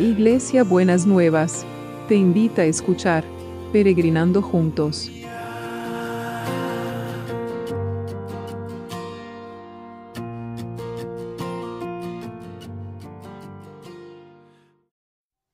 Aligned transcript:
Iglesia 0.00 0.64
Buenas 0.64 1.06
Nuevas, 1.06 1.66
te 2.08 2.14
invita 2.14 2.62
a 2.62 2.64
escuchar 2.64 3.22
Peregrinando 3.70 4.40
Juntos. 4.40 5.10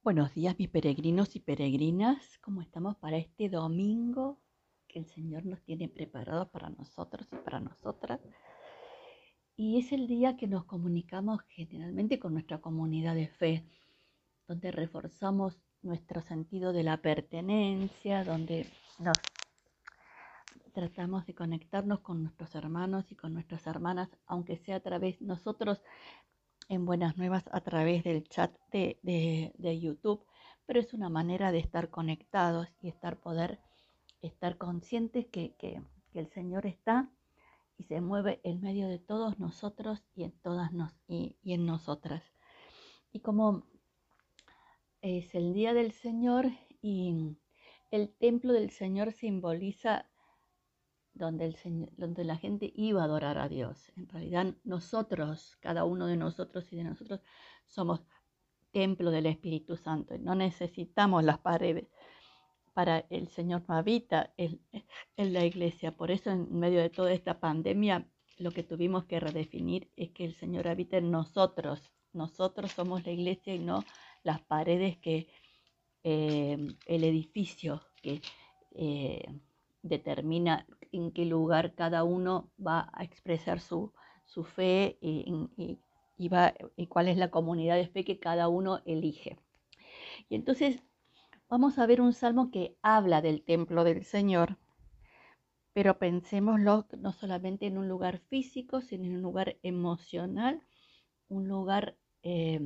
Buenos 0.05 0.33
días 0.33 0.57
mis 0.57 0.69
peregrinos 0.69 1.35
y 1.35 1.41
peregrinas, 1.41 2.39
¿cómo 2.41 2.63
estamos 2.63 2.95
para 2.99 3.17
este 3.17 3.49
domingo 3.49 4.39
que 4.87 5.01
el 5.01 5.07
Señor 5.07 5.45
nos 5.45 5.61
tiene 5.65 5.89
preparado 5.89 6.53
para 6.53 6.71
nosotros 6.71 7.27
y 7.33 7.37
para 7.45 7.59
nosotras? 7.59 8.21
Y 9.57 9.81
es 9.81 9.91
el 9.91 10.07
día 10.07 10.37
que 10.37 10.47
nos 10.47 10.67
comunicamos 10.67 11.41
generalmente 11.49 12.21
con 12.21 12.33
nuestra 12.33 12.61
comunidad 12.61 13.17
de 13.17 13.27
fe, 13.27 13.65
donde 14.47 14.71
reforzamos 14.71 15.59
nuestro 15.83 16.21
sentido 16.23 16.73
de 16.73 16.83
la 16.83 16.99
pertenencia, 16.99 18.25
donde 18.25 18.67
nos 18.99 19.17
tratamos 20.73 21.27
de 21.27 21.35
conectarnos 21.35 22.01
con 22.01 22.23
nuestros 22.23 22.55
hermanos 22.55 23.11
y 23.11 23.17
con 23.17 23.33
nuestras 23.33 23.67
hermanas, 23.67 24.09
aunque 24.27 24.59
sea 24.59 24.77
a 24.77 24.81
través 24.81 25.21
nosotros 25.23 25.81
en 26.69 26.85
Buenas 26.85 27.17
Nuevas 27.17 27.45
a 27.53 27.61
través 27.61 28.05
del 28.05 28.25
chat 28.25 28.53
de, 28.73 29.79
YouTube, 29.81 30.25
pero 30.67 30.81
es 30.81 30.93
una 30.93 31.09
manera 31.09 31.53
de 31.53 31.59
estar 31.59 31.91
conectados 31.91 32.69
y 32.83 32.89
estar 32.89 33.19
poder 33.19 33.61
estar 34.21 34.59
conscientes 34.59 35.27
que, 35.27 35.55
el 36.15 36.31
Señor 36.31 36.65
está 36.65 37.11
y 37.77 37.85
se 37.85 38.01
mueve 38.01 38.41
en 38.43 38.63
medio 38.63 38.89
de 38.89 38.99
todos 38.99 39.39
nosotros 39.39 40.03
y 40.15 40.25
en 40.25 40.33
todas 40.33 40.73
nos, 40.73 40.95
y, 41.07 41.37
y 41.43 41.53
en 41.53 41.67
nosotras. 41.67 42.23
Y 43.13 43.21
como 43.21 43.67
es 45.07 45.37
el 45.37 45.55
día 45.55 45.73
del 45.73 45.93
Señor 45.93 46.51
y 46.83 47.37
el 47.93 48.11
templo 48.19 48.53
del 48.53 48.71
Señor 48.71 49.13
simboliza 49.13 50.11
donde, 51.15 51.45
el 51.47 51.89
donde 51.97 52.25
la 52.25 52.37
gente 52.37 52.73
iba 52.75 53.03
a 53.03 53.05
adorar 53.05 53.39
a 53.39 53.49
Dios. 53.49 53.93
En 53.97 54.09
realidad 54.09 54.55
nosotros, 54.65 55.57
cada 55.61 55.85
uno 55.85 56.07
de 56.07 56.17
nosotros 56.17 56.73
y 56.73 56.77
de 56.77 56.85
nosotros, 56.85 57.21
somos 57.67 58.01
templo 58.73 59.13
del 59.13 59.27
Espíritu 59.27 59.77
Santo. 59.77 60.19
No 60.19 60.35
necesitamos 60.35 61.23
las 61.23 61.39
paredes 61.39 61.87
para 62.75 63.07
el 63.09 63.29
Señor 63.29 63.63
no 63.69 63.77
habita 63.77 64.35
en, 64.37 64.61
en 65.17 65.33
la 65.33 65.45
iglesia. 65.45 65.97
Por 65.97 66.11
eso 66.11 66.31
en 66.31 66.53
medio 66.59 66.81
de 66.81 66.91
toda 66.91 67.13
esta 67.13 67.39
pandemia 67.39 68.09
lo 68.39 68.51
que 68.51 68.65
tuvimos 68.65 69.05
que 69.05 69.21
redefinir 69.21 69.89
es 69.97 70.11
que 70.11 70.25
el 70.25 70.35
Señor 70.35 70.67
habita 70.67 70.97
en 70.97 71.13
nosotros. 71.13 71.93
Nosotros 72.13 72.73
somos 72.73 73.07
la 73.07 73.13
iglesia 73.13 73.55
y 73.55 73.61
no 73.61 73.85
las 74.27 74.43
paredes 74.43 74.99
que 74.99 75.29
eh, 76.05 76.59
el 76.87 77.05
edificio 77.05 77.83
que 78.03 78.21
eh, 78.73 79.25
determina 79.83 80.67
en 80.93 81.13
qué 81.13 81.25
lugar 81.25 81.75
cada 81.75 82.05
uno 82.05 82.51
va 82.65 82.91
a 82.93 83.05
expresar 83.05 83.61
su, 83.61 83.93
fe 84.55 84.99
y, 85.01 85.49
y 86.17 86.87
cuál 86.89 87.09
es 87.09 87.17
la 87.17 87.31
comunidad 87.31 87.77
de 87.77 87.89
fe 87.89 88.05
que 88.05 88.19
cada 88.19 88.49
uno 88.49 88.83
elige. 88.85 89.39
Y 90.29 90.35
entonces 90.35 90.83
vamos 91.49 91.79
a 91.79 91.87
ver 91.87 92.01
un 92.01 92.13
salmo 92.13 92.51
que 92.51 92.77
habla 92.83 93.23
del 93.23 93.45
templo 93.45 93.85
del 93.85 94.05
Señor, 94.05 94.59
pero 95.73 95.99
pensémoslo 95.99 96.87
no 96.99 97.13
solamente 97.13 97.67
en 97.67 97.79
un 97.79 97.89
lugar 97.89 98.19
físico, 98.19 98.81
sino 98.81 99.05
en 99.05 99.17
un 99.17 99.23
lugar 99.23 99.57
emocional, 99.63 100.63
un 101.29 101.49
lugar, 101.49 101.97
eh, 102.23 102.61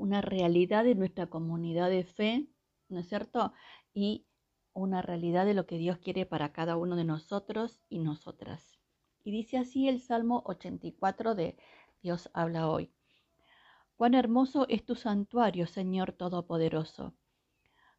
una 0.00 0.22
realidad 0.22 0.84
de 0.84 0.94
nuestra 0.94 1.26
comunidad 1.26 1.90
de 1.90 2.04
fe, 2.04 2.46
¿no 2.88 3.00
es 3.00 3.08
cierto? 3.08 3.52
Y 3.92 4.24
una 4.72 5.02
realidad 5.02 5.44
de 5.44 5.52
lo 5.52 5.66
que 5.66 5.76
Dios 5.76 5.98
quiere 5.98 6.24
para 6.24 6.52
cada 6.52 6.76
uno 6.76 6.96
de 6.96 7.04
nosotros 7.04 7.80
y 7.90 7.98
nosotras. 7.98 8.78
Y 9.24 9.30
dice 9.30 9.58
así 9.58 9.88
el 9.88 10.00
Salmo 10.00 10.42
84 10.46 11.34
de 11.34 11.58
Dios 12.02 12.30
habla 12.32 12.70
hoy. 12.70 12.90
Cuán 13.96 14.14
hermoso 14.14 14.66
es 14.70 14.86
tu 14.86 14.94
santuario, 14.94 15.66
Señor 15.66 16.12
Todopoderoso. 16.12 17.12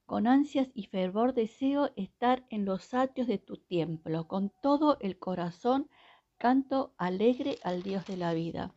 Con 0.08 0.26
ansias 0.26 0.72
y 0.74 0.88
fervor 0.88 1.36
deseo 1.36 1.92
estar 1.96 2.48
en 2.50 2.66
los 2.66 2.96
atrios 2.96 3.28
de 3.28 3.38
tu 3.38 3.58
templo. 3.58 4.28
Con 4.28 4.52
todo 4.64 4.98
el 5.02 5.20
corazón 5.20 5.88
canto 6.40 6.96
alegre 6.98 7.60
al 7.64 7.84
Dios 7.84 8.08
de 8.08 8.18
la 8.18 8.34
vida. 8.34 8.74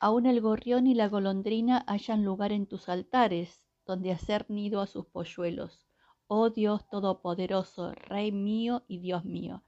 Aún 0.00 0.26
el 0.26 0.40
gorrión 0.40 0.88
y 0.88 0.94
la 0.94 1.08
golondrina 1.08 1.84
hallan 1.86 2.24
lugar 2.24 2.50
en 2.50 2.66
tus 2.66 2.88
altares, 2.88 3.62
donde 3.86 4.10
hacer 4.10 4.46
nido 4.50 4.80
a 4.80 4.88
sus 4.88 5.06
polluelos 5.06 5.86
oh 6.32 6.48
Dios 6.48 6.88
Todopoderoso, 6.88 7.92
Rey 7.92 8.30
mío 8.30 8.84
y 8.86 9.00
Dios 9.00 9.24
mío. 9.24 9.64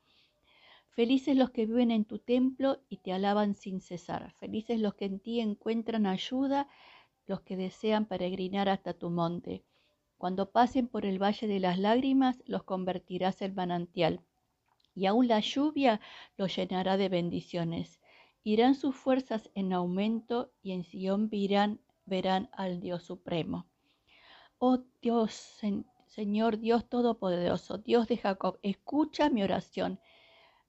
Felices 0.90 1.36
los 1.36 1.50
que 1.50 1.66
viven 1.66 1.90
en 1.90 2.04
tu 2.04 2.20
templo 2.20 2.78
y 2.88 2.98
te 2.98 3.12
alaban 3.12 3.56
sin 3.56 3.80
cesar. 3.80 4.32
Felices 4.38 4.78
los 4.78 4.94
que 4.94 5.06
en 5.06 5.18
ti 5.18 5.40
encuentran 5.40 6.06
ayuda, 6.06 6.68
los 7.26 7.40
que 7.40 7.56
desean 7.56 8.06
peregrinar 8.06 8.68
hasta 8.68 8.94
tu 8.94 9.10
monte. 9.10 9.64
Cuando 10.18 10.52
pasen 10.52 10.86
por 10.86 11.04
el 11.04 11.20
valle 11.20 11.48
de 11.48 11.58
las 11.58 11.80
lágrimas, 11.80 12.40
los 12.46 12.62
convertirás 12.62 13.42
en 13.42 13.56
manantial. 13.56 14.20
Y 14.94 15.06
aún 15.06 15.26
la 15.26 15.40
lluvia 15.40 16.00
los 16.36 16.54
llenará 16.54 16.96
de 16.96 17.08
bendiciones. 17.08 18.00
Irán 18.44 18.74
sus 18.74 18.96
fuerzas 18.96 19.50
en 19.54 19.72
aumento 19.72 20.52
y 20.62 20.72
en 20.72 20.82
Sion 20.82 21.30
verán, 21.30 21.80
verán 22.06 22.50
al 22.52 22.80
Dios 22.80 23.04
Supremo. 23.04 23.66
Oh 24.58 24.80
Dios, 25.00 25.60
Señor 26.06 26.58
Dios 26.58 26.88
Todopoderoso, 26.88 27.78
Dios 27.78 28.08
de 28.08 28.16
Jacob, 28.16 28.58
escucha 28.62 29.30
mi 29.30 29.42
oración. 29.42 30.00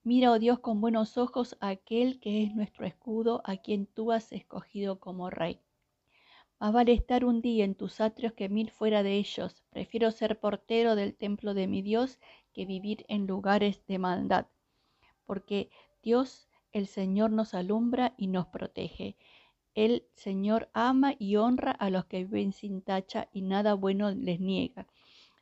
Mira, 0.04 0.32
oh 0.32 0.40
Dios, 0.40 0.60
con 0.60 0.82
buenos 0.82 1.18
ojos 1.18 1.58
a 1.62 1.70
aquel 1.70 2.20
que 2.20 2.44
es 2.44 2.54
nuestro 2.54 2.86
escudo, 2.86 3.42
a 3.46 3.58
quien 3.58 3.88
tú 3.88 4.12
has 4.12 4.32
escogido 4.32 5.00
como 5.00 5.30
rey. 5.30 5.60
Más 6.60 6.74
vale 6.74 6.94
estar 6.94 7.26
un 7.26 7.42
día 7.42 7.66
en 7.66 7.76
tus 7.76 8.00
atrios 8.02 8.34
que 8.34 8.50
mil 8.50 8.70
fuera 8.70 9.04
de 9.04 9.18
ellos. 9.18 9.64
Prefiero 9.72 10.12
ser 10.12 10.40
portero 10.40 10.96
del 10.96 11.16
templo 11.16 11.54
de 11.54 11.68
mi 11.68 11.82
Dios 11.82 12.20
que 12.54 12.66
vivir 12.66 13.04
en 13.10 13.28
lugares 13.28 13.86
de 13.88 13.98
maldad. 13.98 14.46
Porque 15.26 15.70
Dios, 16.02 16.48
el 16.74 16.88
Señor, 16.88 17.32
nos 17.32 17.54
alumbra 17.54 18.14
y 18.18 18.28
nos 18.28 18.48
protege. 18.48 19.16
El 19.76 20.08
Señor 20.14 20.70
ama 20.74 21.14
y 21.18 21.36
honra 21.38 21.72
a 21.72 21.90
los 21.90 22.06
que 22.06 22.26
viven 22.26 22.52
sin 22.52 22.82
tacha 22.82 23.30
y 23.32 23.44
nada 23.44 23.76
bueno 23.76 24.12
les 24.12 24.40
niega. 24.40 24.88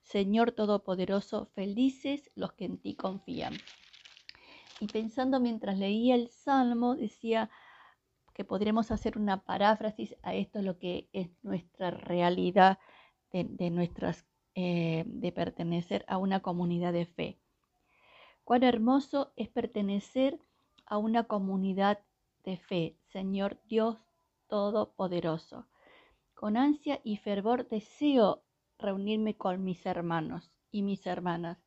Señor 0.04 0.52
Todopoderoso, 0.52 1.48
felices 1.54 2.30
los 2.36 2.54
que 2.54 2.66
en 2.66 2.78
ti 2.78 2.96
confían. 2.96 3.54
Y 4.80 4.88
pensando 4.88 5.40
mientras 5.40 5.78
leía 5.78 6.16
el 6.16 6.30
Salmo, 6.30 6.96
decía 6.96 7.50
que 8.34 8.44
podremos 8.44 8.92
hacer 8.92 9.18
una 9.18 9.44
paráfrasis 9.44 10.16
a 10.24 10.34
esto, 10.34 10.62
lo 10.62 10.80
que 10.80 11.10
es 11.14 11.30
nuestra 11.44 11.92
realidad 11.92 12.80
de, 13.32 13.70
nuestras, 13.70 14.26
eh, 14.56 15.04
de 15.06 15.32
pertenecer 15.32 16.04
a 16.08 16.18
una 16.18 16.42
comunidad 16.42 16.94
de 16.94 17.06
fe. 17.06 17.40
Cuán 18.44 18.64
hermoso 18.64 19.34
es 19.38 19.48
pertenecer 19.48 20.40
a 20.92 20.98
una 20.98 21.24
comunidad 21.24 22.00
de 22.44 22.58
fe, 22.58 22.98
Señor 23.14 23.58
Dios 23.70 23.96
Todopoderoso. 24.48 25.66
Con 26.34 26.58
ansia 26.58 27.00
y 27.06 27.16
fervor 27.16 27.70
deseo 27.70 28.44
reunirme 28.78 29.38
con 29.38 29.64
mis 29.64 29.86
hermanos 29.86 30.52
y 30.70 30.82
mis 30.82 31.08
hermanas. 31.08 31.60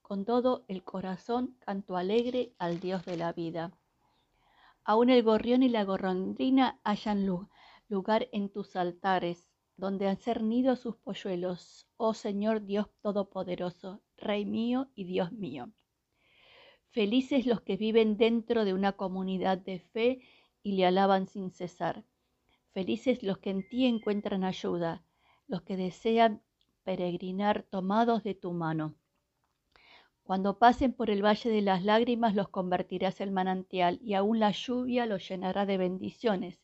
Con 0.00 0.24
todo 0.24 0.64
el 0.66 0.82
corazón 0.82 1.58
canto 1.58 1.98
alegre 1.98 2.54
al 2.58 2.80
Dios 2.80 3.04
de 3.04 3.18
la 3.18 3.34
vida. 3.34 3.78
Aún 4.82 5.10
el 5.10 5.22
gorrión 5.24 5.62
y 5.62 5.68
la 5.68 5.84
gorrondrina 5.84 6.80
hayan 6.82 7.26
lugar 7.90 8.28
en 8.32 8.48
tus 8.48 8.76
altares, 8.76 9.50
donde 9.76 10.08
han 10.08 10.16
cernido 10.16 10.74
sus 10.74 10.96
polluelos, 10.96 11.86
oh 11.98 12.14
Señor 12.14 12.64
Dios 12.64 12.86
Todopoderoso, 13.02 14.00
Rey 14.16 14.46
mío 14.46 14.88
y 14.94 15.04
Dios 15.04 15.32
mío. 15.32 15.70
Felices 16.92 17.46
los 17.46 17.60
que 17.60 17.76
viven 17.76 18.16
dentro 18.16 18.64
de 18.64 18.74
una 18.74 18.92
comunidad 18.92 19.58
de 19.58 19.78
fe 19.78 20.20
y 20.62 20.72
le 20.72 20.86
alaban 20.86 21.28
sin 21.28 21.52
cesar. 21.52 22.04
Felices 22.72 23.22
los 23.22 23.38
que 23.38 23.50
en 23.50 23.68
ti 23.68 23.86
encuentran 23.86 24.42
ayuda, 24.42 25.04
los 25.46 25.62
que 25.62 25.76
desean 25.76 26.42
peregrinar 26.82 27.62
tomados 27.62 28.24
de 28.24 28.34
tu 28.34 28.52
mano. 28.52 28.96
Cuando 30.24 30.58
pasen 30.58 30.92
por 30.92 31.10
el 31.10 31.24
valle 31.24 31.48
de 31.48 31.62
las 31.62 31.84
lágrimas 31.84 32.34
los 32.34 32.48
convertirás 32.48 33.20
en 33.20 33.32
manantial 33.32 34.00
y 34.02 34.14
aún 34.14 34.40
la 34.40 34.50
lluvia 34.50 35.06
los 35.06 35.28
llenará 35.28 35.66
de 35.66 35.76
bendiciones. 35.76 36.60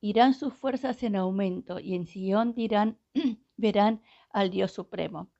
Irán 0.00 0.32
sus 0.32 0.54
fuerzas 0.54 1.02
en 1.02 1.14
aumento 1.14 1.78
y 1.78 1.94
en 1.94 2.06
Sion 2.06 2.54
dirán, 2.54 2.98
verán 3.58 4.00
al 4.30 4.50
Dios 4.50 4.72
Supremo. 4.72 5.30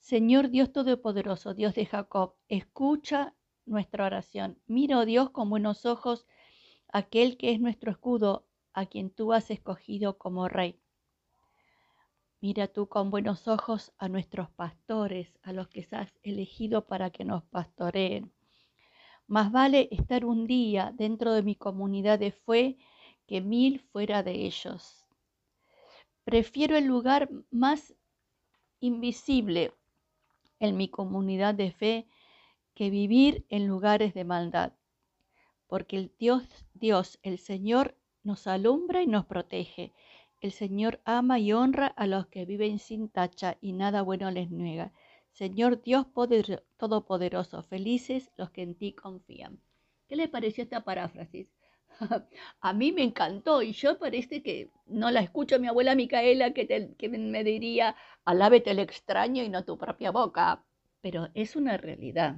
Señor 0.00 0.50
Dios 0.50 0.72
Todopoderoso, 0.72 1.54
Dios 1.54 1.74
de 1.74 1.86
Jacob, 1.86 2.34
escucha 2.48 3.34
nuestra 3.66 4.06
oración. 4.06 4.58
Mira, 4.66 4.98
oh 4.98 5.04
Dios, 5.04 5.30
con 5.30 5.50
buenos 5.50 5.84
ojos 5.86 6.26
aquel 6.88 7.36
que 7.36 7.52
es 7.52 7.60
nuestro 7.60 7.90
escudo, 7.90 8.46
a 8.72 8.86
quien 8.86 9.10
tú 9.10 9.32
has 9.32 9.50
escogido 9.50 10.18
como 10.18 10.48
rey. 10.48 10.78
Mira 12.40 12.68
tú 12.68 12.88
con 12.88 13.10
buenos 13.10 13.48
ojos 13.48 13.92
a 13.98 14.08
nuestros 14.08 14.50
pastores, 14.50 15.38
a 15.42 15.52
los 15.52 15.68
que 15.68 15.88
has 15.90 16.12
elegido 16.22 16.86
para 16.86 17.10
que 17.10 17.24
nos 17.24 17.42
pastoreen. 17.44 18.32
Más 19.26 19.50
vale 19.50 19.88
estar 19.90 20.24
un 20.24 20.46
día 20.46 20.92
dentro 20.94 21.32
de 21.32 21.42
mi 21.42 21.56
comunidad 21.56 22.18
de 22.18 22.32
fe 22.32 22.76
que 23.26 23.40
mil 23.40 23.80
fuera 23.80 24.22
de 24.22 24.46
ellos. 24.46 25.06
Prefiero 26.24 26.76
el 26.76 26.84
lugar 26.84 27.30
más 27.50 27.94
invisible 28.80 29.72
en 30.60 30.76
mi 30.76 30.88
comunidad 30.88 31.54
de 31.54 31.72
fe 31.72 32.08
que 32.76 32.90
vivir 32.90 33.44
en 33.48 33.66
lugares 33.66 34.14
de 34.14 34.22
maldad, 34.22 34.74
porque 35.66 35.96
el 35.96 36.12
Dios, 36.16 36.44
Dios, 36.74 37.18
el 37.24 37.38
Señor, 37.38 37.96
nos 38.22 38.46
alumbra 38.46 39.02
y 39.02 39.08
nos 39.08 39.26
protege 39.26 39.92
el 40.42 40.52
Señor 40.52 41.00
ama 41.04 41.38
y 41.38 41.52
honra 41.52 41.86
a 41.86 42.06
los 42.06 42.26
que 42.26 42.44
viven 42.44 42.78
sin 42.78 43.08
tacha 43.08 43.56
y 43.60 43.72
nada 43.72 44.02
bueno 44.02 44.30
les 44.30 44.50
niega. 44.50 44.92
Señor 45.32 45.82
Dios 45.82 46.06
Todopoderoso, 46.76 47.62
felices 47.62 48.30
los 48.36 48.50
que 48.50 48.62
en 48.62 48.74
ti 48.74 48.92
confían. 48.92 49.58
¿Qué 50.08 50.14
le 50.14 50.28
pareció 50.28 50.64
esta 50.64 50.84
paráfrasis? 50.84 51.48
a 52.60 52.72
mí 52.74 52.92
me 52.92 53.02
encantó 53.02 53.62
y 53.62 53.72
yo 53.72 53.98
parece 53.98 54.42
que 54.42 54.70
no 54.86 55.10
la 55.10 55.20
escucho 55.20 55.56
a 55.56 55.58
mi 55.58 55.68
abuela 55.68 55.94
Micaela 55.94 56.52
que, 56.52 56.94
que 56.98 57.08
me 57.08 57.42
diría, 57.42 57.96
alábete 58.24 58.70
el 58.70 58.78
extraño 58.78 59.42
y 59.42 59.48
no 59.48 59.64
tu 59.64 59.78
propia 59.78 60.10
boca. 60.10 60.64
Pero 61.00 61.28
es 61.34 61.56
una 61.56 61.76
realidad. 61.76 62.36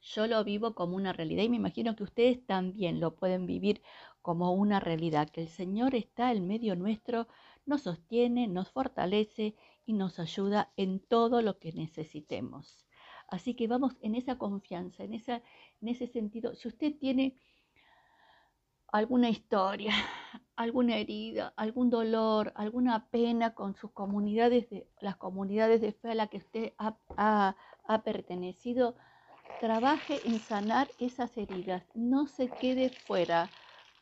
Yo 0.00 0.26
lo 0.26 0.42
vivo 0.44 0.74
como 0.74 0.96
una 0.96 1.12
realidad 1.12 1.42
y 1.42 1.48
me 1.50 1.56
imagino 1.56 1.94
que 1.94 2.04
ustedes 2.04 2.44
también 2.46 3.00
lo 3.00 3.16
pueden 3.16 3.46
vivir 3.46 3.82
como 4.22 4.52
una 4.52 4.80
realidad, 4.80 5.28
que 5.28 5.42
el 5.42 5.48
Señor 5.48 5.94
está 5.94 6.32
en 6.32 6.46
medio 6.46 6.74
nuestro, 6.76 7.28
nos 7.66 7.82
sostiene, 7.82 8.46
nos 8.48 8.70
fortalece 8.70 9.54
y 9.84 9.92
nos 9.92 10.18
ayuda 10.18 10.72
en 10.76 11.00
todo 11.00 11.42
lo 11.42 11.58
que 11.58 11.72
necesitemos. 11.72 12.86
Así 13.28 13.54
que 13.54 13.68
vamos 13.68 13.96
en 14.00 14.14
esa 14.14 14.38
confianza, 14.38 15.04
en, 15.04 15.14
en 15.14 15.88
ese 15.88 16.06
sentido. 16.06 16.54
Si 16.54 16.68
usted 16.68 16.96
tiene 16.98 17.36
alguna 18.88 19.28
historia, 19.28 19.92
alguna 20.56 20.96
herida, 20.96 21.52
algún 21.56 21.90
dolor, 21.90 22.52
alguna 22.56 23.06
pena 23.08 23.54
con 23.54 23.74
sus 23.74 23.92
comunidades, 23.92 24.68
de, 24.70 24.88
las 25.00 25.16
comunidades 25.16 25.80
de 25.80 25.92
fe 25.92 26.10
a 26.10 26.14
las 26.14 26.28
que 26.28 26.38
usted 26.38 26.72
ha, 26.78 27.56
ha 27.84 28.02
pertenecido, 28.02 28.96
trabaje 29.58 30.20
en 30.24 30.38
sanar 30.38 30.88
esas 30.98 31.36
heridas. 31.36 31.82
No 31.94 32.26
se 32.26 32.48
quede 32.48 32.90
fuera 32.90 33.50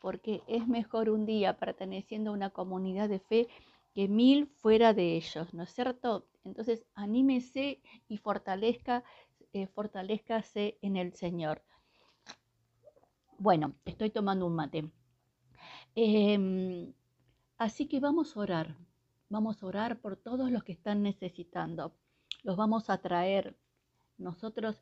porque 0.01 0.41
es 0.47 0.67
mejor 0.67 1.09
un 1.09 1.25
día 1.25 1.57
perteneciendo 1.57 2.31
a 2.31 2.33
una 2.33 2.49
comunidad 2.49 3.09
de 3.09 3.19
fe 3.19 3.47
que 3.93 4.07
mil 4.07 4.47
fuera 4.47 4.93
de 4.93 5.15
ellos, 5.15 5.53
¿no 5.53 5.63
es 5.63 5.71
cierto? 5.71 6.27
Entonces, 6.45 6.85
anímese 6.95 7.81
y 8.07 8.17
fortalezca, 8.17 9.03
eh, 9.53 9.67
fortalezcase 9.67 10.77
en 10.81 10.95
el 10.95 11.13
Señor. 11.13 11.63
Bueno, 13.37 13.75
estoy 13.85 14.09
tomando 14.09 14.45
un 14.45 14.55
mate. 14.55 14.91
Em, 15.95 16.93
así 17.57 17.87
que 17.87 17.99
vamos 17.99 18.35
a 18.35 18.39
orar, 18.39 18.75
vamos 19.29 19.61
a 19.61 19.65
orar 19.65 19.99
por 19.99 20.17
todos 20.17 20.51
los 20.51 20.63
que 20.63 20.73
están 20.73 21.01
necesitando. 21.03 21.93
Los 22.43 22.57
vamos 22.57 22.89
a 22.89 23.01
traer. 23.01 23.57
Nosotros 24.17 24.81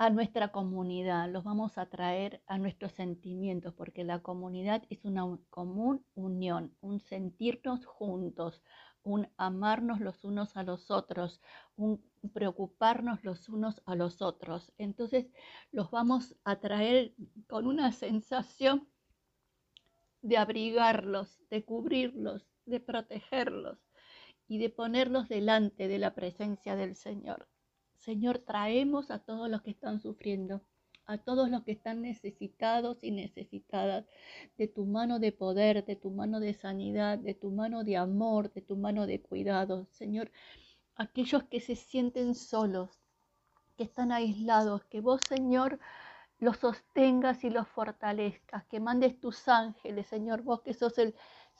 a 0.00 0.08
nuestra 0.08 0.48
comunidad, 0.50 1.28
los 1.28 1.44
vamos 1.44 1.76
a 1.76 1.84
traer 1.84 2.42
a 2.46 2.56
nuestros 2.56 2.92
sentimientos, 2.92 3.74
porque 3.74 4.02
la 4.02 4.20
comunidad 4.20 4.82
es 4.88 5.04
una 5.04 5.24
común 5.50 6.06
unión, 6.14 6.74
un 6.80 7.00
sentirnos 7.00 7.84
juntos, 7.84 8.62
un 9.02 9.28
amarnos 9.36 10.00
los 10.00 10.24
unos 10.24 10.56
a 10.56 10.62
los 10.62 10.90
otros, 10.90 11.42
un 11.76 12.02
preocuparnos 12.32 13.22
los 13.24 13.50
unos 13.50 13.82
a 13.84 13.94
los 13.94 14.22
otros. 14.22 14.72
Entonces 14.78 15.26
los 15.70 15.90
vamos 15.90 16.34
a 16.44 16.60
traer 16.60 17.12
con 17.46 17.66
una 17.66 17.92
sensación 17.92 18.88
de 20.22 20.38
abrigarlos, 20.38 21.42
de 21.50 21.62
cubrirlos, 21.62 22.48
de 22.64 22.80
protegerlos 22.80 23.78
y 24.48 24.56
de 24.56 24.70
ponerlos 24.70 25.28
delante 25.28 25.88
de 25.88 25.98
la 25.98 26.14
presencia 26.14 26.74
del 26.74 26.96
Señor. 26.96 27.49
Señor, 28.00 28.38
traemos 28.38 29.10
a 29.10 29.18
todos 29.18 29.50
los 29.50 29.60
que 29.60 29.70
están 29.70 30.00
sufriendo, 30.00 30.62
a 31.04 31.18
todos 31.18 31.50
los 31.50 31.64
que 31.64 31.72
están 31.72 32.00
necesitados 32.00 33.04
y 33.04 33.10
necesitadas 33.10 34.06
de 34.56 34.68
tu 34.68 34.86
mano 34.86 35.18
de 35.18 35.32
poder, 35.32 35.84
de 35.84 35.96
tu 35.96 36.10
mano 36.10 36.40
de 36.40 36.54
sanidad, 36.54 37.18
de 37.18 37.34
tu 37.34 37.50
mano 37.50 37.84
de 37.84 37.98
amor, 37.98 38.52
de 38.54 38.62
tu 38.62 38.76
mano 38.76 39.06
de 39.06 39.20
cuidado. 39.20 39.86
Señor, 39.90 40.32
aquellos 40.96 41.42
que 41.44 41.60
se 41.60 41.76
sienten 41.76 42.34
solos, 42.34 42.90
que 43.76 43.84
están 43.84 44.12
aislados, 44.12 44.82
que 44.86 45.02
vos, 45.02 45.20
Señor, 45.28 45.78
los 46.38 46.56
sostengas 46.56 47.44
y 47.44 47.50
los 47.50 47.68
fortalezcas, 47.68 48.64
que 48.64 48.80
mandes 48.80 49.20
tus 49.20 49.46
ángeles, 49.46 50.06
Señor, 50.06 50.40
vos 50.40 50.62
que 50.62 50.72
sos 50.72 50.96
el 50.96 51.14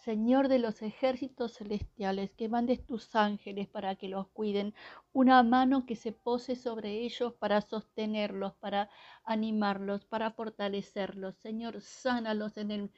Señor 0.04 0.48
de 0.48 0.58
los 0.58 0.82
ejércitos 0.82 1.54
celestiales, 1.58 2.32
que 2.32 2.48
mandes 2.48 2.84
tus 2.86 3.14
ángeles 3.14 3.68
para 3.68 3.96
que 3.96 4.08
los 4.08 4.28
cuiden, 4.28 4.74
una 5.12 5.42
mano 5.42 5.84
que 5.86 5.94
se 5.94 6.12
pose 6.12 6.56
sobre 6.56 7.00
ellos 7.02 7.34
para 7.34 7.60
sostenerlos, 7.60 8.54
para 8.54 8.88
animarlos, 9.24 10.06
para 10.06 10.30
fortalecerlos. 10.30 11.36
Señor, 11.36 11.80
sánalos 11.82 12.56
en 12.56 12.70
el 12.70 12.90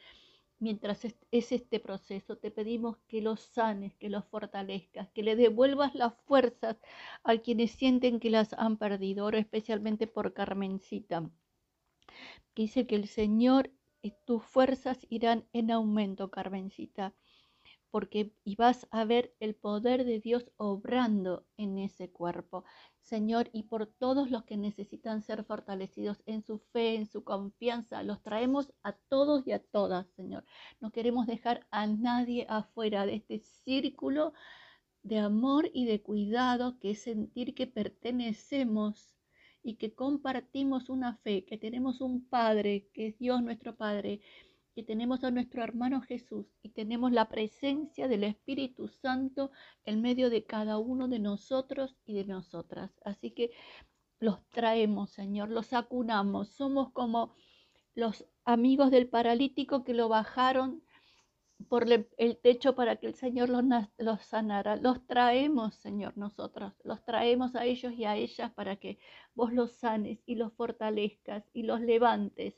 mientras 0.60 1.04
es, 1.04 1.16
este 1.52 1.80
proceso. 1.80 2.38
Te 2.38 2.50
pedimos 2.52 2.96
que 3.08 3.20
los 3.20 3.40
sanes, 3.40 3.96
que 3.96 4.08
los 4.08 4.24
fortalezcas, 4.26 5.10
que 5.10 5.24
le 5.24 5.34
devuelvas 5.36 5.94
las 5.94 6.14
fuerzas 6.26 6.76
a 7.24 7.36
quienes 7.38 7.72
sienten 7.72 8.20
que 8.20 8.30
las 8.30 8.52
han 8.54 8.76
perdido, 8.76 9.28
especialmente 9.30 10.06
por 10.06 10.32
Carmencita. 10.32 11.28
dice 12.54 12.86
que 12.86 12.94
el 12.94 13.08
Señor 13.08 13.70
tus 14.10 14.42
fuerzas 14.42 15.06
irán 15.08 15.46
en 15.52 15.70
aumento, 15.70 16.30
Carmencita, 16.30 17.14
porque 17.90 18.34
y 18.42 18.56
vas 18.56 18.88
a 18.90 19.04
ver 19.04 19.34
el 19.38 19.54
poder 19.54 20.04
de 20.04 20.18
Dios 20.18 20.50
obrando 20.56 21.46
en 21.56 21.78
ese 21.78 22.10
cuerpo. 22.10 22.64
Señor, 23.02 23.50
y 23.52 23.64
por 23.64 23.86
todos 23.86 24.30
los 24.30 24.44
que 24.44 24.56
necesitan 24.56 25.22
ser 25.22 25.44
fortalecidos 25.44 26.22
en 26.26 26.42
su 26.42 26.58
fe, 26.58 26.94
en 26.94 27.06
su 27.06 27.22
confianza, 27.22 28.02
los 28.02 28.22
traemos 28.22 28.72
a 28.82 28.92
todos 28.92 29.46
y 29.46 29.52
a 29.52 29.62
todas, 29.62 30.08
Señor. 30.16 30.44
No 30.80 30.90
queremos 30.90 31.26
dejar 31.26 31.66
a 31.70 31.86
nadie 31.86 32.46
afuera 32.48 33.04
de 33.06 33.16
este 33.16 33.40
círculo 33.40 34.32
de 35.02 35.18
amor 35.18 35.68
y 35.74 35.84
de 35.84 36.00
cuidado 36.02 36.78
que 36.78 36.92
es 36.92 37.02
sentir 37.02 37.54
que 37.54 37.66
pertenecemos 37.66 39.14
y 39.62 39.76
que 39.76 39.94
compartimos 39.94 40.88
una 40.88 41.16
fe, 41.18 41.44
que 41.44 41.58
tenemos 41.58 42.00
un 42.00 42.28
Padre, 42.28 42.88
que 42.92 43.08
es 43.08 43.18
Dios 43.18 43.42
nuestro 43.42 43.76
Padre, 43.76 44.20
que 44.74 44.82
tenemos 44.82 45.22
a 45.24 45.30
nuestro 45.30 45.62
hermano 45.62 46.00
Jesús 46.00 46.46
y 46.62 46.70
tenemos 46.70 47.12
la 47.12 47.28
presencia 47.28 48.08
del 48.08 48.24
Espíritu 48.24 48.88
Santo 48.88 49.50
en 49.84 50.00
medio 50.00 50.30
de 50.30 50.44
cada 50.44 50.78
uno 50.78 51.08
de 51.08 51.18
nosotros 51.18 51.96
y 52.06 52.14
de 52.14 52.24
nosotras. 52.24 52.90
Así 53.04 53.32
que 53.32 53.50
los 54.18 54.42
traemos, 54.50 55.10
Señor, 55.10 55.50
los 55.50 55.72
acunamos. 55.72 56.48
Somos 56.48 56.90
como 56.92 57.34
los 57.94 58.26
amigos 58.44 58.90
del 58.90 59.08
paralítico 59.08 59.84
que 59.84 59.94
lo 59.94 60.08
bajaron 60.08 60.82
por 61.68 61.86
el 61.90 62.36
techo 62.38 62.74
para 62.74 62.96
que 62.96 63.06
el 63.06 63.14
Señor 63.14 63.48
los, 63.48 63.64
los, 63.98 64.20
sanara. 64.22 64.76
Los 64.76 65.06
traemos, 65.06 65.74
Señor, 65.74 66.16
nosotros. 66.16 66.72
Los 66.84 67.04
traemos 67.04 67.54
a 67.54 67.64
ellos 67.64 67.92
y 67.92 68.04
a 68.04 68.16
ellas 68.16 68.52
para 68.52 68.76
que 68.76 68.98
vos 69.34 69.52
los 69.52 69.72
sanes 69.72 70.22
y 70.26 70.36
los 70.36 70.52
fortalezcas 70.52 71.44
y 71.52 71.64
los 71.64 71.80
levantes. 71.80 72.54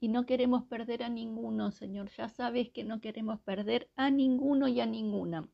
Y 0.00 0.08
no 0.08 0.26
queremos 0.26 0.64
perder 0.64 1.02
a 1.02 1.08
ninguno, 1.08 1.70
Señor. 1.70 2.10
Ya 2.16 2.28
sabes 2.28 2.70
que 2.70 2.84
no 2.84 3.00
queremos 3.00 3.40
perder 3.40 3.90
a 3.96 4.10
ninguno 4.10 4.68
y 4.68 4.80
a 4.80 4.86
ninguna. 4.86 5.48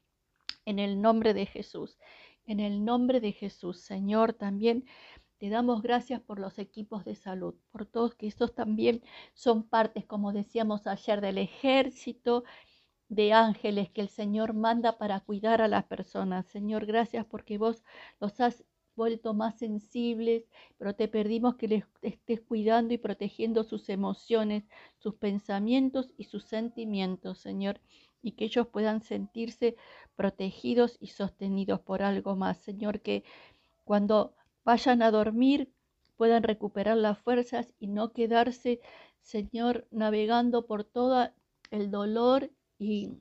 En 0.64 0.78
el 0.78 1.00
nombre 1.00 1.34
de 1.34 1.46
Jesús. 1.46 1.98
En 2.46 2.58
el 2.58 2.84
nombre 2.84 3.20
de 3.20 3.32
Jesús, 3.32 3.80
Señor, 3.80 4.32
también 4.32 4.84
te 5.40 5.48
damos 5.48 5.80
gracias 5.80 6.20
por 6.20 6.38
los 6.38 6.58
equipos 6.58 7.02
de 7.06 7.14
salud, 7.14 7.54
por 7.72 7.86
todos 7.86 8.14
que 8.14 8.26
estos 8.26 8.54
también 8.54 9.02
son 9.32 9.62
partes, 9.62 10.04
como 10.04 10.34
decíamos 10.34 10.86
ayer, 10.86 11.22
del 11.22 11.38
ejército 11.38 12.44
de 13.10 13.32
ángeles 13.32 13.90
que 13.90 14.00
el 14.00 14.08
Señor 14.08 14.54
manda 14.54 14.96
para 14.96 15.20
cuidar 15.20 15.60
a 15.60 15.68
las 15.68 15.84
personas. 15.84 16.46
Señor, 16.46 16.86
gracias 16.86 17.26
porque 17.26 17.58
vos 17.58 17.82
los 18.20 18.40
has 18.40 18.64
vuelto 18.94 19.34
más 19.34 19.58
sensibles, 19.58 20.44
pero 20.78 20.94
te 20.94 21.08
pedimos 21.08 21.56
que 21.56 21.68
les 21.68 21.84
estés 22.02 22.40
cuidando 22.40 22.94
y 22.94 22.98
protegiendo 22.98 23.64
sus 23.64 23.88
emociones, 23.88 24.64
sus 24.98 25.16
pensamientos 25.16 26.14
y 26.16 26.24
sus 26.24 26.44
sentimientos, 26.44 27.38
Señor, 27.38 27.80
y 28.22 28.32
que 28.32 28.44
ellos 28.44 28.68
puedan 28.68 29.02
sentirse 29.02 29.76
protegidos 30.14 30.96
y 31.00 31.08
sostenidos 31.08 31.80
por 31.80 32.02
algo 32.02 32.36
más, 32.36 32.58
Señor, 32.58 33.00
que 33.00 33.24
cuando 33.84 34.34
vayan 34.64 35.02
a 35.02 35.10
dormir 35.10 35.72
puedan 36.16 36.42
recuperar 36.44 36.96
las 36.96 37.18
fuerzas 37.18 37.72
y 37.80 37.88
no 37.88 38.12
quedarse, 38.12 38.80
Señor, 39.20 39.88
navegando 39.90 40.66
por 40.66 40.84
todo 40.84 41.30
el 41.70 41.90
dolor 41.90 42.50
y, 42.80 43.12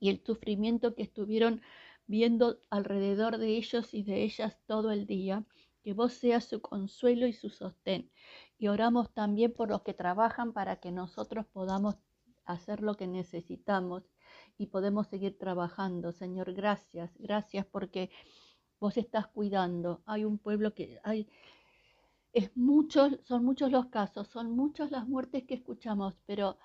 el 0.00 0.22
sufrimiento 0.24 0.94
que 0.94 1.02
estuvieron 1.02 1.62
viendo 2.06 2.60
alrededor 2.70 3.38
de 3.38 3.56
ellos 3.56 3.94
y 3.94 4.02
de 4.02 4.22
ellas 4.24 4.58
todo 4.66 4.90
el 4.90 5.06
día. 5.06 5.44
Que 5.82 5.94
vos 5.94 6.12
seas 6.12 6.44
su 6.44 6.60
consuelo 6.60 7.26
y 7.26 7.32
su 7.32 7.48
sostén. 7.48 8.10
Y 8.58 8.68
oramos 8.68 9.12
también 9.14 9.52
por 9.52 9.70
los 9.70 9.82
que 9.82 9.94
trabajan 9.94 10.52
para 10.52 10.76
que 10.76 10.92
nosotros 10.92 11.46
podamos 11.46 11.96
hacer 12.44 12.82
lo 12.82 12.96
que 12.96 13.06
necesitamos 13.06 14.02
y 14.58 14.66
podemos 14.66 15.06
seguir 15.06 15.38
trabajando. 15.38 16.12
Señor, 16.12 16.52
gracias, 16.54 17.16
gracias 17.18 17.66
porque 17.66 18.10
vos 18.80 18.96
estás 18.96 19.28
cuidando. 19.28 20.02
Hay 20.06 20.24
un 20.24 20.38
pueblo 20.38 20.74
que 20.74 20.98
hay 21.04 21.28
es 22.36 22.54
muchos, 22.54 23.18
son 23.24 23.46
muchos 23.46 23.70
los 23.70 23.86
casos, 23.86 24.28
son 24.28 24.54
muchas 24.54 24.90
las 24.90 25.08
muertes 25.08 25.44
que 25.44 25.54
escuchamos, 25.54 26.18
pero 26.26 26.58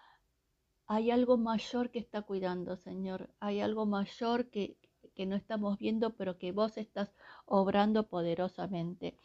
hay 0.94 1.10
algo 1.10 1.38
mayor 1.38 1.90
que 1.90 2.00
está 2.00 2.22
cuidando, 2.22 2.76
Señor. 2.76 3.30
Hay 3.40 3.62
algo 3.62 3.86
mayor 3.86 4.50
que, 4.50 4.76
que 5.16 5.26
no 5.26 5.38
estamos 5.38 5.78
viendo, 5.78 6.18
pero 6.18 6.38
que 6.38 6.52
vos 6.52 6.76
estás 6.76 7.16
obrando 7.46 8.10
poderosamente. 8.10 9.16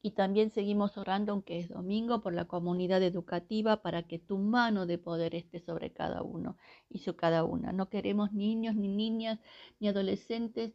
Y 0.00 0.12
también 0.12 0.48
seguimos 0.48 0.96
orando, 0.96 1.32
aunque 1.32 1.58
es 1.58 1.68
domingo, 1.68 2.22
por 2.22 2.32
la 2.32 2.46
comunidad 2.46 3.02
educativa, 3.02 3.82
para 3.82 4.04
que 4.04 4.18
tu 4.18 4.38
mano 4.38 4.86
de 4.86 4.96
poder 4.96 5.34
esté 5.34 5.60
sobre 5.60 5.92
cada 5.92 6.22
uno 6.22 6.56
y 6.88 7.00
sobre 7.00 7.18
cada 7.18 7.44
una. 7.44 7.70
No 7.70 7.90
queremos 7.90 8.32
niños, 8.32 8.74
ni 8.74 8.88
niñas, 8.88 9.40
ni 9.78 9.88
adolescentes 9.88 10.72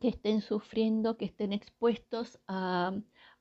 que 0.00 0.08
estén 0.08 0.40
sufriendo, 0.40 1.18
que 1.18 1.26
estén 1.26 1.52
expuestos 1.52 2.40
a, 2.48 2.94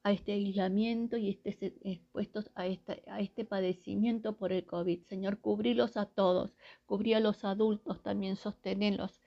este 0.10 0.32
aislamiento 0.32 1.18
y 1.18 1.30
estén 1.30 1.76
expuestos 1.84 2.50
a, 2.56 2.64
a 2.64 3.20
este 3.20 3.46
padecimiento 3.46 4.36
por 4.36 4.52
el 4.52 4.66
COVID. 4.66 5.04
Señor, 5.04 5.40
cubrílos 5.40 5.98
a 5.98 6.08
todos, 6.08 6.56
cubrí 6.88 7.14
a 7.14 7.20
los 7.20 7.46
adultos 7.46 8.02
también, 8.02 8.36
sostenerlos. 8.36 9.22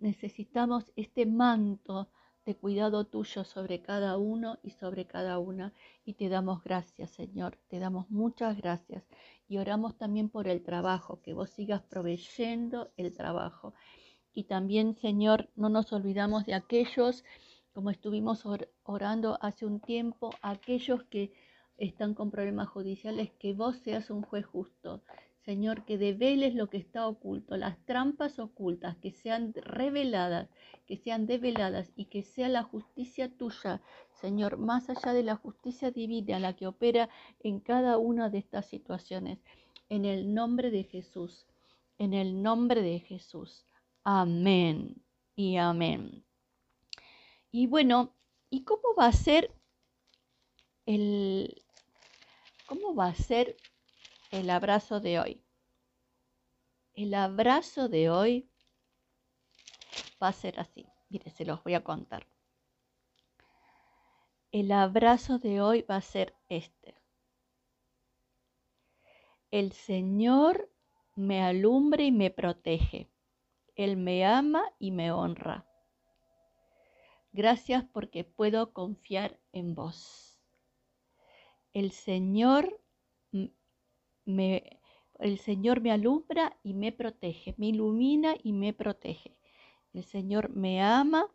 Necesitamos 0.00 0.92
este 0.96 1.26
manto 1.26 2.08
de 2.48 2.56
cuidado 2.56 3.04
tuyo 3.04 3.44
sobre 3.44 3.82
cada 3.82 4.16
uno 4.16 4.58
y 4.62 4.70
sobre 4.70 5.06
cada 5.06 5.38
una. 5.38 5.74
Y 6.06 6.14
te 6.14 6.30
damos 6.30 6.64
gracias, 6.64 7.10
Señor. 7.10 7.58
Te 7.68 7.78
damos 7.78 8.10
muchas 8.10 8.56
gracias. 8.56 9.04
Y 9.48 9.58
oramos 9.58 9.98
también 9.98 10.30
por 10.30 10.48
el 10.48 10.62
trabajo, 10.62 11.20
que 11.20 11.34
vos 11.34 11.50
sigas 11.50 11.82
proveyendo 11.82 12.90
el 12.96 13.14
trabajo. 13.14 13.74
Y 14.32 14.44
también, 14.44 14.94
Señor, 14.94 15.50
no 15.56 15.68
nos 15.68 15.92
olvidamos 15.92 16.46
de 16.46 16.54
aquellos, 16.54 17.22
como 17.78 17.90
estuvimos 17.90 18.44
orando 18.82 19.38
hace 19.40 19.64
un 19.64 19.78
tiempo, 19.78 20.30
aquellos 20.42 21.04
que 21.04 21.30
están 21.76 22.12
con 22.12 22.32
problemas 22.32 22.68
judiciales, 22.68 23.30
que 23.38 23.54
vos 23.54 23.76
seas 23.76 24.10
un 24.10 24.22
juez 24.22 24.44
justo. 24.46 25.04
Señor, 25.44 25.84
que 25.84 25.96
develes 25.96 26.56
lo 26.56 26.68
que 26.68 26.78
está 26.78 27.06
oculto, 27.06 27.56
las 27.56 27.78
trampas 27.84 28.40
ocultas, 28.40 28.96
que 28.96 29.12
sean 29.12 29.54
reveladas, 29.54 30.48
que 30.88 30.96
sean 30.96 31.28
develadas 31.28 31.92
y 31.94 32.06
que 32.06 32.24
sea 32.24 32.48
la 32.48 32.64
justicia 32.64 33.28
tuya, 33.28 33.80
Señor, 34.10 34.56
más 34.56 34.90
allá 34.90 35.12
de 35.12 35.22
la 35.22 35.36
justicia 35.36 35.92
divina, 35.92 36.40
la 36.40 36.56
que 36.56 36.66
opera 36.66 37.08
en 37.38 37.60
cada 37.60 37.96
una 37.96 38.28
de 38.28 38.38
estas 38.38 38.66
situaciones. 38.66 39.38
En 39.88 40.04
el 40.04 40.34
nombre 40.34 40.72
de 40.72 40.82
Jesús, 40.82 41.46
en 41.96 42.12
el 42.12 42.42
nombre 42.42 42.82
de 42.82 42.98
Jesús. 42.98 43.64
Amén 44.02 45.00
y 45.36 45.58
amén. 45.58 46.27
Y 47.50 47.66
bueno, 47.66 48.14
¿y 48.50 48.64
cómo 48.64 48.94
va 48.98 49.06
a 49.06 49.12
ser 49.12 49.52
el, 50.88 51.62
cómo 52.66 52.94
va 52.94 53.08
a 53.08 53.14
ser 53.14 53.56
el 54.30 54.48
abrazo 54.48 55.00
de 55.00 55.20
hoy. 55.20 55.42
El 56.94 57.12
abrazo 57.12 57.90
de 57.90 58.08
hoy 58.08 58.50
va 60.22 60.28
a 60.28 60.32
ser 60.32 60.58
así. 60.58 60.86
Mire, 61.10 61.30
se 61.30 61.44
los 61.44 61.62
voy 61.62 61.74
a 61.74 61.84
contar. 61.84 62.26
El 64.50 64.72
abrazo 64.72 65.38
de 65.38 65.60
hoy 65.60 65.82
va 65.82 65.96
a 65.96 66.00
ser 66.00 66.34
este. 66.48 66.94
El 69.50 69.72
Señor 69.72 70.70
me 71.16 71.42
alumbre 71.42 72.04
y 72.04 72.12
me 72.12 72.30
protege. 72.30 73.10
Él 73.76 73.98
me 73.98 74.24
ama 74.24 74.64
y 74.78 74.90
me 74.90 75.12
honra. 75.12 75.67
Gracias 77.32 77.84
porque 77.84 78.24
puedo 78.24 78.72
confiar 78.72 79.38
en 79.52 79.74
vos. 79.74 80.40
El 81.72 81.92
Señor 81.92 82.80
el 85.18 85.38
Señor 85.38 85.80
me 85.80 85.90
alumbra 85.90 86.56
y 86.62 86.74
me 86.74 86.92
protege, 86.92 87.54
me 87.58 87.68
ilumina 87.68 88.36
y 88.42 88.52
me 88.52 88.72
protege. 88.72 89.36
El 89.92 90.04
Señor 90.04 90.50
me 90.50 90.82
ama 90.82 91.26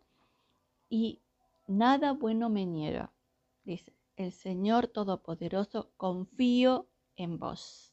y 0.88 1.20
nada 1.66 2.12
bueno 2.12 2.48
me 2.48 2.64
niega. 2.64 3.12
Dice, 3.64 3.94
el 4.16 4.32
Señor 4.32 4.88
Todopoderoso, 4.88 5.90
confío 5.96 6.88
en 7.16 7.38
vos. 7.38 7.92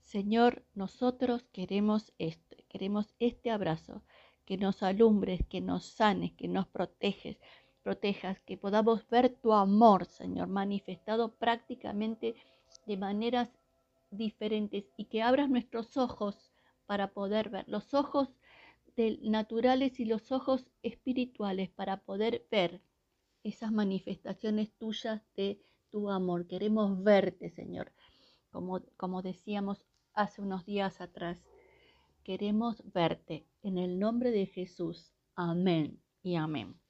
Señor, 0.00 0.64
nosotros 0.74 1.44
queremos 1.52 2.12
este, 2.18 2.64
queremos 2.68 3.14
este 3.18 3.50
abrazo, 3.50 4.02
que 4.44 4.56
nos 4.56 4.82
alumbres, 4.82 5.40
que 5.48 5.60
nos 5.60 5.84
sanes, 5.84 6.32
que 6.32 6.48
nos 6.48 6.66
protejas, 6.68 8.40
que 8.46 8.56
podamos 8.56 9.08
ver 9.08 9.30
tu 9.42 9.52
amor, 9.52 10.06
Señor, 10.06 10.48
manifestado 10.48 11.34
prácticamente 11.34 12.34
de 12.86 12.96
maneras 12.96 13.50
diferentes 14.10 14.84
y 14.96 15.06
que 15.06 15.22
abras 15.22 15.48
nuestros 15.48 15.96
ojos 15.96 16.52
para 16.86 17.12
poder 17.12 17.50
ver, 17.50 17.64
los 17.68 17.94
ojos 17.94 18.28
naturales 19.22 19.98
y 19.98 20.04
los 20.04 20.30
ojos 20.30 20.66
espirituales 20.82 21.70
para 21.70 21.96
poder 21.98 22.46
ver 22.50 22.80
esas 23.42 23.72
manifestaciones 23.72 24.72
tuyas 24.78 25.22
de 25.36 25.60
tu 25.90 26.10
amor. 26.10 26.46
Queremos 26.46 27.02
verte, 27.02 27.50
Señor, 27.50 27.92
como, 28.50 28.80
como 28.96 29.22
decíamos 29.22 29.84
hace 30.14 30.42
unos 30.42 30.64
días 30.64 31.00
atrás. 31.00 31.42
Queremos 32.24 32.82
verte 32.92 33.46
en 33.62 33.78
el 33.78 34.00
nombre 34.00 34.32
de 34.32 34.46
Jesús. 34.46 35.12
Amén 35.36 36.02
y 36.22 36.34
amén. 36.34 36.80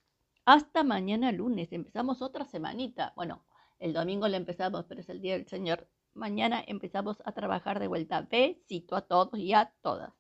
Hasta 0.47 0.83
mañana 0.85 1.33
lunes. 1.33 1.73
Empezamos 1.73 2.23
otra 2.23 2.47
semanita. 2.47 3.13
Bueno, 3.17 3.45
el 3.79 3.93
domingo 3.93 4.29
le 4.29 4.39
empezamos, 4.39 4.87
pero 4.87 5.01
es 5.03 5.09
el 5.11 5.21
día 5.21 5.35
del 5.35 5.47
Señor 5.47 5.89
mañana 6.15 6.63
empezamos 6.67 7.21
a 7.25 7.33
trabajar 7.33 7.81
de 7.81 7.89
vuelta. 7.89 8.23
Besito 8.23 8.97
a 8.97 9.03
todos 9.03 9.39
y 9.39 9.53
a 9.53 9.73
todas. 9.83 10.13